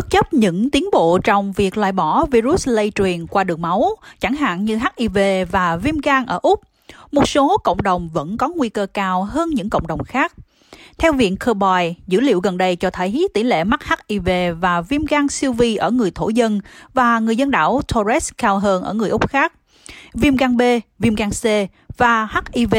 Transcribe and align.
Bất 0.00 0.10
chấp 0.10 0.32
những 0.32 0.70
tiến 0.70 0.84
bộ 0.92 1.18
trong 1.24 1.52
việc 1.52 1.78
loại 1.78 1.92
bỏ 1.92 2.24
virus 2.24 2.68
lây 2.68 2.92
truyền 2.94 3.26
qua 3.26 3.44
đường 3.44 3.62
máu, 3.62 3.96
chẳng 4.20 4.34
hạn 4.34 4.64
như 4.64 4.78
HIV 4.78 5.18
và 5.50 5.76
viêm 5.76 5.98
gan 5.98 6.26
ở 6.26 6.38
Úc, 6.42 6.60
một 7.12 7.28
số 7.28 7.56
cộng 7.64 7.82
đồng 7.82 8.08
vẫn 8.08 8.36
có 8.36 8.48
nguy 8.48 8.68
cơ 8.68 8.86
cao 8.94 9.24
hơn 9.24 9.50
những 9.50 9.70
cộng 9.70 9.86
đồng 9.86 10.04
khác. 10.04 10.32
Theo 10.98 11.12
Viện 11.12 11.36
Kirby, 11.36 11.94
dữ 12.06 12.20
liệu 12.20 12.40
gần 12.40 12.58
đây 12.58 12.76
cho 12.76 12.90
thấy 12.90 13.28
tỷ 13.34 13.42
lệ 13.42 13.64
mắc 13.64 13.80
HIV 14.08 14.28
và 14.60 14.80
viêm 14.80 15.04
gan 15.04 15.28
siêu 15.28 15.52
vi 15.52 15.76
ở 15.76 15.90
người 15.90 16.10
thổ 16.10 16.28
dân 16.28 16.60
và 16.94 17.18
người 17.18 17.36
dân 17.36 17.50
đảo 17.50 17.80
Torres 17.94 18.30
cao 18.38 18.58
hơn 18.58 18.82
ở 18.82 18.94
người 18.94 19.10
Úc 19.10 19.28
khác. 19.28 19.52
Viêm 20.14 20.36
gan 20.36 20.56
B, 20.56 20.62
viêm 20.98 21.14
gan 21.14 21.30
C 21.30 21.44
và 21.96 22.28
HIV 22.54 22.74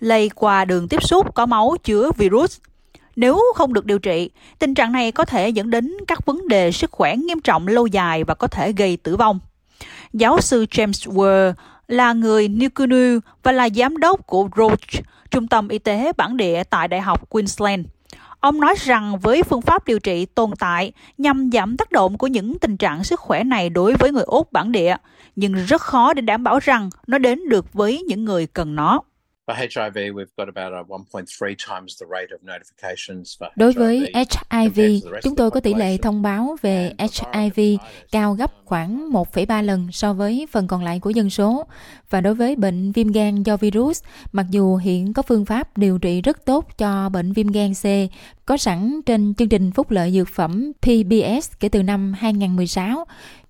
lây 0.00 0.28
qua 0.28 0.64
đường 0.64 0.88
tiếp 0.88 1.02
xúc 1.02 1.34
có 1.34 1.46
máu 1.46 1.76
chứa 1.84 2.10
virus. 2.16 2.58
Nếu 3.16 3.40
không 3.54 3.72
được 3.72 3.86
điều 3.86 3.98
trị, 3.98 4.30
tình 4.58 4.74
trạng 4.74 4.92
này 4.92 5.12
có 5.12 5.24
thể 5.24 5.48
dẫn 5.48 5.70
đến 5.70 5.92
các 6.06 6.26
vấn 6.26 6.48
đề 6.48 6.72
sức 6.72 6.90
khỏe 6.90 7.16
nghiêm 7.16 7.40
trọng 7.40 7.68
lâu 7.68 7.86
dài 7.86 8.24
và 8.24 8.34
có 8.34 8.46
thể 8.46 8.72
gây 8.72 8.96
tử 8.96 9.16
vong. 9.16 9.40
Giáo 10.12 10.40
sư 10.40 10.66
James 10.70 11.12
Ware 11.12 11.52
là 11.88 12.12
người 12.12 12.48
Nukunu 12.48 13.18
và 13.42 13.52
là 13.52 13.68
giám 13.76 13.98
đốc 13.98 14.26
của 14.26 14.48
Roche, 14.56 15.02
trung 15.30 15.48
tâm 15.48 15.68
y 15.68 15.78
tế 15.78 16.12
bản 16.16 16.36
địa 16.36 16.62
tại 16.70 16.88
Đại 16.88 17.00
học 17.00 17.30
Queensland. 17.30 17.86
Ông 18.40 18.60
nói 18.60 18.74
rằng 18.78 19.18
với 19.18 19.42
phương 19.42 19.62
pháp 19.62 19.86
điều 19.86 19.98
trị 19.98 20.26
tồn 20.26 20.50
tại 20.58 20.92
nhằm 21.18 21.50
giảm 21.52 21.76
tác 21.76 21.92
động 21.92 22.18
của 22.18 22.26
những 22.26 22.58
tình 22.58 22.76
trạng 22.76 23.04
sức 23.04 23.20
khỏe 23.20 23.44
này 23.44 23.70
đối 23.70 23.94
với 23.94 24.12
người 24.12 24.22
Úc 24.22 24.52
bản 24.52 24.72
địa, 24.72 24.96
nhưng 25.36 25.54
rất 25.54 25.80
khó 25.80 26.14
để 26.14 26.22
đảm 26.22 26.44
bảo 26.44 26.58
rằng 26.58 26.90
nó 27.06 27.18
đến 27.18 27.48
được 27.48 27.72
với 27.72 28.02
những 28.02 28.24
người 28.24 28.46
cần 28.46 28.74
nó. 28.74 29.00
Đối 33.56 33.72
với 33.72 34.12
HIV, 34.50 34.80
chúng 35.22 35.36
tôi 35.36 35.50
có 35.50 35.60
tỷ 35.60 35.74
lệ 35.74 35.96
thông 35.96 36.22
báo 36.22 36.56
về 36.62 36.92
HIV 37.32 37.60
cao 38.12 38.34
gấp 38.34 38.52
khoảng 38.64 39.10
1,3 39.10 39.62
lần 39.62 39.92
so 39.92 40.12
với 40.12 40.46
phần 40.50 40.66
còn 40.66 40.84
lại 40.84 41.00
của 41.00 41.10
dân 41.10 41.30
số. 41.30 41.66
Và 42.10 42.20
đối 42.20 42.34
với 42.34 42.56
bệnh 42.56 42.92
viêm 42.92 43.12
gan 43.12 43.42
do 43.42 43.56
virus, 43.56 44.02
mặc 44.32 44.46
dù 44.50 44.76
hiện 44.76 45.12
có 45.12 45.22
phương 45.22 45.44
pháp 45.44 45.78
điều 45.78 45.98
trị 45.98 46.22
rất 46.22 46.44
tốt 46.44 46.78
cho 46.78 47.08
bệnh 47.08 47.32
viêm 47.32 47.46
gan 47.46 47.72
C 47.74 47.84
có 48.46 48.56
sẵn 48.56 49.00
trên 49.06 49.34
chương 49.34 49.48
trình 49.48 49.70
phúc 49.72 49.90
lợi 49.90 50.12
dược 50.12 50.28
phẩm 50.28 50.72
PBS 50.80 51.52
kể 51.60 51.68
từ 51.68 51.82
năm 51.82 52.12
2016. 52.12 53.04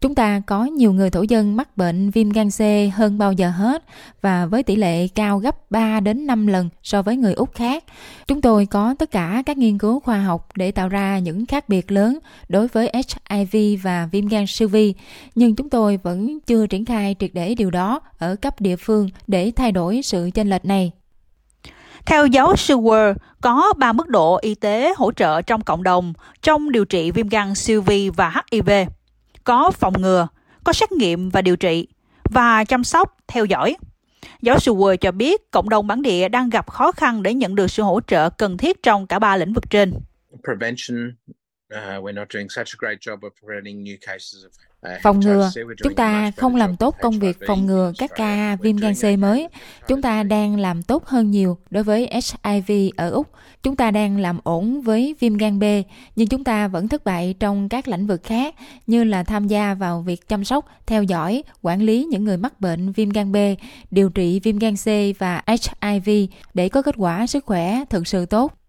Chúng 0.05 0.15
ta 0.15 0.41
có 0.47 0.65
nhiều 0.65 0.93
người 0.93 1.11
thổ 1.11 1.23
dân 1.23 1.57
mắc 1.57 1.77
bệnh 1.77 2.11
viêm 2.11 2.31
gan 2.31 2.49
C 2.51 2.61
hơn 2.95 3.19
bao 3.19 3.33
giờ 3.33 3.51
hết 3.51 3.85
và 4.23 4.47
với 4.47 4.63
tỷ 4.63 4.77
lệ 4.77 5.09
cao 5.09 5.39
gấp 5.39 5.71
3 5.71 6.01
đến 6.01 6.27
5 6.27 6.47
lần 6.47 6.69
so 6.83 7.03
với 7.03 7.17
người 7.17 7.35
Úc 7.35 7.55
khác. 7.55 7.85
Chúng 8.27 8.41
tôi 8.41 8.67
có 8.67 8.95
tất 8.99 9.11
cả 9.11 9.43
các 9.47 9.59
nghiên 9.59 9.79
cứu 9.79 10.01
khoa 10.01 10.19
học 10.19 10.49
để 10.55 10.71
tạo 10.71 10.89
ra 10.89 11.19
những 11.19 11.47
khác 11.47 11.69
biệt 11.69 11.93
lớn 11.93 12.19
đối 12.49 12.69
với 12.69 12.91
HIV 13.31 13.83
và 13.83 14.09
viêm 14.13 14.27
gan 14.27 14.47
siêu 14.47 14.69
vi, 14.69 14.95
nhưng 15.35 15.57
chúng 15.57 15.71
tôi 15.71 15.99
vẫn 16.03 16.39
chưa 16.47 16.67
triển 16.67 16.85
khai 16.85 17.17
triệt 17.19 17.31
để 17.35 17.55
điều 17.55 17.71
đó 17.71 18.01
ở 18.19 18.37
cấp 18.37 18.61
địa 18.61 18.77
phương 18.77 19.09
để 19.27 19.53
thay 19.57 19.73
đổi 19.73 20.01
sự 20.03 20.31
chênh 20.35 20.51
lệch 20.51 20.65
này. 20.65 20.93
Theo 22.07 22.27
giáo 22.27 22.57
sư 22.57 22.77
Ward, 22.77 23.15
có 23.41 23.73
3 23.77 23.93
mức 23.93 24.09
độ 24.09 24.39
y 24.43 24.55
tế 24.55 24.95
hỗ 24.97 25.13
trợ 25.13 25.43
trong 25.43 25.61
cộng 25.61 25.83
đồng 25.83 26.13
trong 26.43 26.73
điều 26.73 26.85
trị 26.85 27.11
viêm 27.11 27.29
gan 27.29 27.55
siêu 27.55 27.83
vi 27.83 28.11
và 28.11 28.43
HIV. 28.53 28.71
Có 29.45 29.71
phòng 29.71 30.03
ngừa, 30.03 30.29
có 30.65 30.73
xét 30.73 30.93
nghiệm 30.93 31.31
và 31.31 31.43
điều 31.43 31.57
trị, 31.57 31.89
và 32.31 32.65
chăm 32.65 32.85
sóc, 32.85 33.17
theo 33.27 33.45
dõi. 33.45 33.77
Giáo 34.43 34.59
sư 34.59 34.75
Ward 34.75 34.97
cho 34.97 35.13
biết 35.13 35.51
cộng 35.51 35.69
đồng 35.69 35.87
bản 35.87 36.03
địa 36.03 36.29
đang 36.29 36.51
gặp 36.51 36.71
khó 36.71 36.93
khăn 36.93 37.23
để 37.23 37.35
nhận 37.35 37.55
được 37.55 37.71
sự 37.71 37.83
hỗ 37.83 38.01
trợ 38.07 38.31
cần 38.31 38.57
thiết 38.57 38.83
trong 38.83 39.07
cả 39.07 39.19
ba 39.19 39.37
lĩnh 39.37 39.53
vực 39.53 39.71
trên. 39.71 39.93
Prevention, 40.45 41.15
we're 42.01 42.15
not 42.15 42.29
doing 42.35 42.49
such 42.49 42.75
a 42.75 42.79
great 42.79 43.01
job 43.01 43.21
of 43.21 43.31
preventing 43.41 43.85
new 43.85 43.97
cases 44.01 44.45
of 44.45 44.51
Phòng 45.03 45.21
ngừa, 45.21 45.51
chúng 45.83 45.95
ta 45.95 46.31
không 46.37 46.57
làm 46.57 46.77
tốt 46.77 46.97
công 47.01 47.19
việc 47.19 47.39
phòng 47.47 47.67
ngừa 47.67 47.93
các 47.99 48.11
ca 48.17 48.57
viêm 48.57 48.77
gan 48.77 48.95
C 48.95 49.19
mới. 49.19 49.49
Chúng 49.89 50.03
ta 50.03 50.23
đang 50.23 50.61
làm 50.61 50.83
tốt 50.83 51.07
hơn 51.07 51.31
nhiều 51.31 51.59
đối 51.71 51.85
với 51.85 52.11
HIV 52.45 52.73
ở 52.97 53.11
Úc. 53.11 53.31
Chúng 53.63 53.77
ta 53.77 53.91
đang 53.91 54.19
làm 54.19 54.41
ổn 54.45 54.81
với 54.81 55.15
viêm 55.21 55.37
gan 55.37 55.59
B, 55.59 55.65
nhưng 56.17 56.29
chúng 56.29 56.45
ta 56.45 56.69
vẫn 56.69 56.89
thất 56.89 57.05
bại 57.05 57.35
trong 57.41 57.69
các 57.69 57.89
lĩnh 57.89 58.07
vực 58.07 58.23
khác 58.23 58.55
như 58.87 59.05
là 59.05 59.23
tham 59.23 59.47
gia 59.47 59.75
vào 59.75 60.03
việc 60.03 60.29
chăm 60.29 60.45
sóc, 60.45 60.67
theo 60.87 61.03
dõi, 61.03 61.43
quản 61.63 61.83
lý 61.83 62.05
những 62.11 62.25
người 62.25 62.37
mắc 62.37 62.61
bệnh 62.61 62.93
viêm 62.93 63.11
gan 63.11 63.33
B, 63.33 63.37
điều 63.91 64.11
trị 64.11 64.41
viêm 64.41 64.59
gan 64.59 64.75
C 64.77 65.19
và 65.19 65.43
HIV 65.83 66.11
để 66.55 66.69
có 66.69 66.83
kết 66.83 66.95
quả 66.99 67.27
sức 67.27 67.45
khỏe 67.45 67.85
thực 67.91 68.07
sự 68.07 68.27
tốt. 68.27 68.64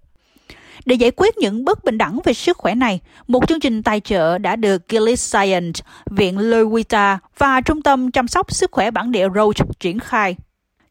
Để 0.86 0.96
giải 0.96 1.12
quyết 1.16 1.38
những 1.38 1.66
bất 1.66 1.84
bình 1.84 1.98
đẳng 1.98 2.20
về 2.24 2.34
sức 2.34 2.58
khỏe 2.58 2.76
này, 2.76 3.00
một 3.28 3.48
chương 3.48 3.60
trình 3.60 3.84
tài 3.84 4.00
trợ 4.00 4.38
đã 4.38 4.56
được 4.56 4.82
Gilead 4.90 5.20
Science, 5.20 5.82
Viện 6.12 6.38
Lowita 6.38 7.18
và 7.38 7.62
Trung 7.62 7.82
tâm 7.82 8.12
chăm 8.12 8.28
sóc 8.28 8.52
sức 8.52 8.72
khỏe 8.72 8.92
bản 8.92 9.12
địa 9.12 9.28
Roche 9.36 9.66
triển 9.80 10.00
khai. 10.00 10.36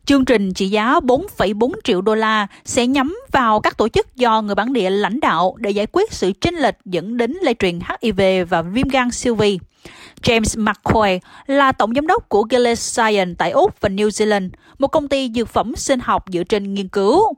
Chương 0.07 0.25
trình 0.25 0.55
trị 0.55 0.69
giá 0.69 1.01
4,4 1.01 1.73
triệu 1.85 2.01
đô 2.01 2.15
la 2.15 2.47
sẽ 2.65 2.87
nhắm 2.87 3.19
vào 3.33 3.61
các 3.61 3.77
tổ 3.77 3.89
chức 3.89 4.17
do 4.17 4.43
người 4.43 4.55
bản 4.55 4.73
địa 4.73 4.91
lãnh 4.91 5.21
đạo 5.21 5.55
để 5.59 5.71
giải 5.71 5.87
quyết 5.93 6.13
sự 6.13 6.33
chênh 6.41 6.55
lệch 6.55 6.75
dẫn 6.85 7.17
đến 7.17 7.33
lây 7.43 7.55
truyền 7.59 7.79
HIV 8.03 8.21
và 8.49 8.63
viêm 8.63 8.89
gan 8.89 9.11
siêu 9.11 9.35
vi. 9.35 9.59
James 10.23 10.65
McCoy 10.65 11.21
là 11.47 11.73
tổng 11.73 11.95
giám 11.95 12.07
đốc 12.07 12.29
của 12.29 12.47
Gilead 12.51 12.79
Science 12.79 13.35
tại 13.39 13.51
Úc 13.51 13.81
và 13.81 13.89
New 13.89 14.09
Zealand, 14.09 14.49
một 14.79 14.89
công 14.89 15.09
ty 15.09 15.31
dược 15.35 15.49
phẩm 15.49 15.77
sinh 15.77 16.01
học 16.01 16.25
dựa 16.33 16.45
trên 16.45 16.75
nghiên 16.75 16.89
cứu. 16.89 17.35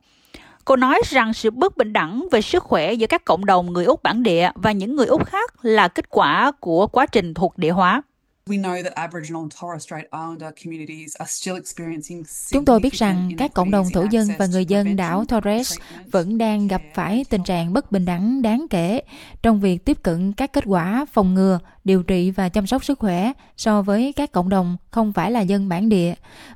Cô 0.66 0.76
nói 0.76 1.00
rằng 1.04 1.34
sự 1.34 1.50
bất 1.50 1.76
bình 1.76 1.92
đẳng 1.92 2.28
về 2.32 2.40
sức 2.42 2.62
khỏe 2.62 2.92
giữa 2.92 3.06
các 3.06 3.24
cộng 3.24 3.44
đồng 3.44 3.72
người 3.72 3.84
Úc 3.84 4.02
bản 4.02 4.22
địa 4.22 4.50
và 4.54 4.72
những 4.72 4.96
người 4.96 5.06
Úc 5.06 5.26
khác 5.26 5.64
là 5.64 5.88
kết 5.88 6.10
quả 6.10 6.52
của 6.60 6.86
quá 6.86 7.06
trình 7.06 7.34
thuộc 7.34 7.58
địa 7.58 7.70
hóa. 7.70 8.02
Chúng 12.50 12.64
tôi 12.64 12.80
biết 12.80 12.94
rằng 12.94 13.30
các 13.38 13.54
cộng 13.54 13.70
đồng 13.70 13.86
thổ 13.94 14.04
dân 14.10 14.28
và 14.38 14.46
người 14.46 14.64
dân 14.64 14.96
đảo 14.96 15.24
Torres 15.28 15.78
vẫn 16.12 16.38
đang 16.38 16.68
gặp 16.68 16.82
phải 16.94 17.24
tình 17.30 17.44
trạng 17.44 17.72
bất 17.72 17.92
bình 17.92 18.04
đẳng 18.04 18.42
đáng 18.42 18.66
kể 18.70 19.02
trong 19.42 19.60
việc 19.60 19.84
tiếp 19.84 20.02
cận 20.02 20.32
các 20.32 20.52
kết 20.52 20.64
quả 20.66 21.06
phòng 21.12 21.34
ngừa, 21.34 21.58
điều 21.86 22.02
trị 22.02 22.30
và 22.30 22.48
chăm 22.48 22.66
sóc 22.66 22.84
sức 22.84 22.98
khỏe 22.98 23.32
so 23.56 23.82
với 23.82 24.12
các 24.12 24.32
cộng 24.32 24.48
đồng 24.48 24.76
không 24.90 25.12
phải 25.12 25.30
là 25.30 25.40
dân 25.40 25.68
bản 25.68 25.88
địa. 25.88 26.14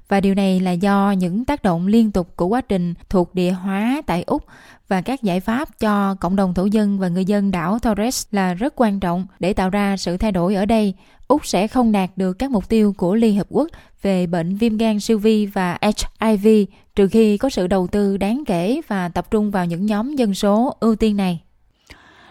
Và 0.09 0.21
điều 0.21 0.35
này 0.35 0.61
là 0.61 0.73
do 0.73 1.11
những 1.11 1.45
tác 1.45 1.63
động 1.63 1.87
liên 1.87 2.13
tục 2.13 2.37
của 2.37 2.47
quá 2.47 2.61
trình 2.61 2.95
thuộc 3.09 3.35
địa 3.35 3.51
hóa 3.51 4.03
tại 4.07 4.23
Úc 4.23 4.45
và 4.89 5.01
các 5.01 5.23
giải 5.23 5.41
pháp 5.41 5.79
cho 5.79 6.15
cộng 6.15 6.37
đồng 6.37 6.55
thổ 6.55 6.65
dân 6.65 6.99
và 6.99 7.09
người 7.09 7.25
dân 7.25 7.51
đảo 7.51 7.79
Torres 7.79 8.27
là 8.31 8.55
rất 8.55 8.75
quan 8.77 9.01
trọng 9.01 9.27
để 9.41 9.53
tạo 9.53 9.71
ra 9.71 9.97
sự 9.97 10.17
thay 10.17 10.33
đổi 10.33 10.55
ở 10.55 10.67
đây. 10.67 10.95
Úc 11.29 11.47
sẽ 11.47 11.69
không 11.69 11.93
đạt 11.93 12.11
được 12.17 12.33
các 12.33 12.51
mục 12.51 12.69
tiêu 12.69 12.95
của 12.99 13.15
Liên 13.15 13.37
Hợp 13.37 13.47
Quốc 13.51 13.69
về 14.03 14.27
bệnh 14.27 14.57
viêm 14.57 14.77
gan 14.77 15.01
siêu 15.01 15.19
vi 15.19 15.47
và 15.47 15.79
HIV 16.21 16.49
trừ 16.97 17.09
khi 17.09 17.39
có 17.39 17.51
sự 17.51 17.67
đầu 17.67 17.87
tư 17.87 18.17
đáng 18.17 18.43
kể 18.47 18.81
và 18.89 19.09
tập 19.09 19.31
trung 19.31 19.51
vào 19.51 19.67
những 19.67 19.87
nhóm 19.87 20.17
dân 20.17 20.35
số 20.35 20.77
ưu 20.81 20.97
tiên 20.97 21.17
này. 21.17 21.41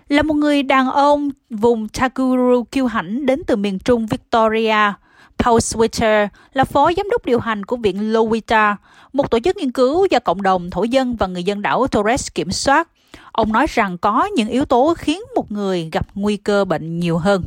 Là 0.09 0.21
một 0.21 0.33
người 0.33 0.63
đàn 0.63 0.91
ông 0.91 1.29
vùng 1.49 1.87
Takuru 1.89 2.63
kiêu 2.71 2.85
hãnh 2.85 3.25
đến 3.25 3.41
từ 3.47 3.55
miền 3.55 3.79
Trung 3.79 4.05
Victoria, 4.05 4.93
Paul 5.37 5.57
Switter 5.57 6.27
là 6.53 6.63
phó 6.63 6.91
giám 6.97 7.09
đốc 7.09 7.25
điều 7.25 7.39
hành 7.39 7.65
của 7.65 7.75
Viện 7.75 8.13
Lowita, 8.13 8.75
một 9.13 9.31
tổ 9.31 9.39
chức 9.39 9.57
nghiên 9.57 9.71
cứu 9.71 10.07
do 10.11 10.19
cộng 10.19 10.41
đồng 10.41 10.69
thổ 10.69 10.83
dân 10.83 11.15
và 11.15 11.27
người 11.27 11.43
dân 11.43 11.61
đảo 11.61 11.87
Torres 11.87 12.27
kiểm 12.35 12.51
soát. 12.51 12.89
Ông 13.31 13.51
nói 13.51 13.65
rằng 13.69 13.97
có 13.97 14.25
những 14.35 14.49
yếu 14.49 14.65
tố 14.65 14.93
khiến 14.97 15.21
một 15.35 15.51
người 15.51 15.89
gặp 15.91 16.07
nguy 16.13 16.37
cơ 16.37 16.65
bệnh 16.65 16.99
nhiều 16.99 17.17
hơn. 17.17 17.43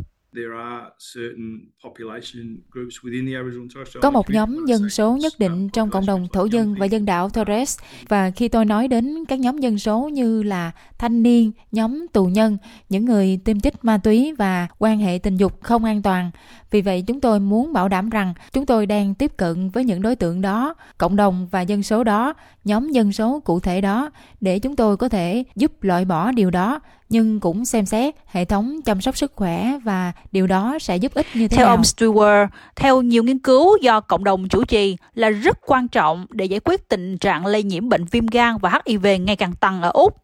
Có 4.02 4.10
một 4.10 4.30
nhóm 4.30 4.64
dân 4.66 4.88
số 4.88 5.16
nhất 5.16 5.32
định 5.38 5.68
trong 5.68 5.90
cộng 5.90 6.06
đồng 6.06 6.28
thổ 6.32 6.44
dân 6.44 6.74
và 6.78 6.86
dân 6.86 7.04
đảo 7.04 7.28
Torres 7.28 7.78
và 8.08 8.30
khi 8.30 8.48
tôi 8.48 8.64
nói 8.64 8.88
đến 8.88 9.24
các 9.28 9.40
nhóm 9.40 9.58
dân 9.58 9.78
số 9.78 10.08
như 10.08 10.42
là 10.42 10.70
thanh 10.98 11.22
niên, 11.22 11.52
nhóm 11.72 12.06
tù 12.12 12.26
nhân, 12.26 12.58
những 12.88 13.04
người 13.04 13.40
tiêm 13.44 13.60
chích 13.60 13.84
ma 13.84 13.98
túy 13.98 14.34
và 14.38 14.68
quan 14.78 14.98
hệ 14.98 15.18
tình 15.22 15.36
dục 15.36 15.62
không 15.62 15.84
an 15.84 16.02
toàn. 16.02 16.30
Vì 16.70 16.82
vậy 16.82 17.04
chúng 17.06 17.20
tôi 17.20 17.40
muốn 17.40 17.72
bảo 17.72 17.88
đảm 17.88 18.10
rằng 18.10 18.34
chúng 18.52 18.66
tôi 18.66 18.86
đang 18.86 19.14
tiếp 19.14 19.36
cận 19.36 19.68
với 19.68 19.84
những 19.84 20.02
đối 20.02 20.16
tượng 20.16 20.40
đó, 20.40 20.74
cộng 20.98 21.16
đồng 21.16 21.48
và 21.50 21.60
dân 21.60 21.82
số 21.82 22.04
đó, 22.04 22.34
nhóm 22.64 22.90
dân 22.90 23.12
số 23.12 23.40
cụ 23.40 23.60
thể 23.60 23.80
đó 23.80 24.10
để 24.40 24.58
chúng 24.58 24.76
tôi 24.76 24.96
có 24.96 25.08
thể 25.08 25.44
giúp 25.56 25.82
loại 25.82 26.04
bỏ 26.04 26.32
điều 26.32 26.50
đó 26.50 26.80
nhưng 27.12 27.40
cũng 27.40 27.64
xem 27.64 27.86
xét 27.86 28.14
hệ 28.26 28.44
thống 28.44 28.80
chăm 28.84 29.00
sóc 29.00 29.16
sức 29.16 29.32
khỏe 29.36 29.78
và 29.84 30.12
điều 30.32 30.46
đó 30.46 30.78
sẽ 30.80 30.96
giúp 30.96 31.14
ích 31.14 31.26
như 31.34 31.48
thế 31.48 31.56
theo 31.56 31.66
nào. 31.66 31.74
ông 31.74 31.82
Stewart, 31.82 32.46
theo 32.76 33.02
nhiều 33.02 33.22
nghiên 33.22 33.38
cứu 33.38 33.76
do 33.82 34.00
cộng 34.00 34.24
đồng 34.24 34.48
chủ 34.48 34.64
trì 34.64 34.96
là 35.14 35.30
rất 35.30 35.58
quan 35.66 35.88
trọng 35.88 36.26
để 36.30 36.44
giải 36.44 36.60
quyết 36.64 36.88
tình 36.88 37.18
trạng 37.18 37.46
lây 37.46 37.62
nhiễm 37.62 37.88
bệnh 37.88 38.04
viêm 38.04 38.26
gan 38.26 38.58
và 38.60 38.80
HIV 38.86 39.06
ngày 39.20 39.36
càng 39.36 39.52
tăng 39.54 39.82
ở 39.82 39.90
Úc. 39.90 40.16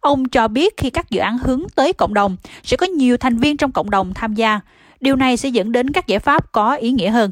Ông 0.00 0.28
cho 0.28 0.48
biết 0.48 0.76
khi 0.76 0.90
các 0.90 1.10
dự 1.10 1.20
án 1.20 1.38
hướng 1.38 1.62
tới 1.74 1.92
cộng 1.92 2.14
đồng, 2.14 2.36
sẽ 2.62 2.76
có 2.76 2.86
nhiều 2.86 3.16
thành 3.16 3.36
viên 3.36 3.56
trong 3.56 3.72
cộng 3.72 3.90
đồng 3.90 4.14
tham 4.14 4.34
gia. 4.34 4.60
Điều 5.00 5.16
này 5.16 5.36
sẽ 5.36 5.48
dẫn 5.48 5.72
đến 5.72 5.90
các 5.90 6.06
giải 6.06 6.18
pháp 6.18 6.52
có 6.52 6.74
ý 6.74 6.92
nghĩa 6.92 7.10
hơn. 7.10 7.30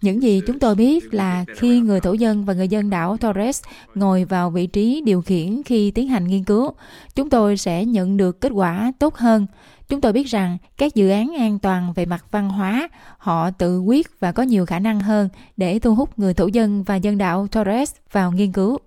Những 0.00 0.22
gì 0.22 0.40
chúng 0.46 0.58
tôi 0.58 0.74
biết 0.74 1.14
là 1.14 1.44
khi 1.56 1.80
người 1.80 2.00
thổ 2.00 2.12
dân 2.12 2.44
và 2.44 2.54
người 2.54 2.68
dân 2.68 2.90
đảo 2.90 3.16
Torres 3.16 3.62
ngồi 3.94 4.24
vào 4.24 4.50
vị 4.50 4.66
trí 4.66 5.02
điều 5.06 5.22
khiển 5.22 5.62
khi 5.62 5.90
tiến 5.90 6.08
hành 6.08 6.24
nghiên 6.26 6.44
cứu, 6.44 6.72
chúng 7.14 7.30
tôi 7.30 7.56
sẽ 7.56 7.84
nhận 7.84 8.16
được 8.16 8.40
kết 8.40 8.52
quả 8.54 8.92
tốt 8.98 9.14
hơn. 9.14 9.46
Chúng 9.88 10.00
tôi 10.00 10.12
biết 10.12 10.26
rằng 10.26 10.58
các 10.76 10.94
dự 10.94 11.10
án 11.10 11.34
an 11.38 11.58
toàn 11.58 11.92
về 11.92 12.06
mặt 12.06 12.24
văn 12.30 12.48
hóa, 12.48 12.88
họ 13.18 13.50
tự 13.50 13.80
quyết 13.80 14.20
và 14.20 14.32
có 14.32 14.42
nhiều 14.42 14.66
khả 14.66 14.78
năng 14.78 15.00
hơn 15.00 15.28
để 15.56 15.78
thu 15.78 15.94
hút 15.94 16.18
người 16.18 16.34
thổ 16.34 16.46
dân 16.46 16.82
và 16.82 16.96
dân 16.96 17.18
đảo 17.18 17.46
Torres 17.46 17.94
vào 18.12 18.32
nghiên 18.32 18.52
cứu. 18.52 18.78